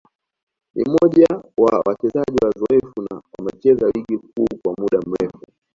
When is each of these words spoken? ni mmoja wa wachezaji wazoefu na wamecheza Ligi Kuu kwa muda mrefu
ni 0.75 0.83
mmoja 0.85 1.27
wa 1.57 1.79
wachezaji 1.85 2.37
wazoefu 2.43 3.01
na 3.11 3.21
wamecheza 3.39 3.91
Ligi 3.95 4.17
Kuu 4.17 4.57
kwa 4.63 4.73
muda 4.77 4.99
mrefu 5.07 5.45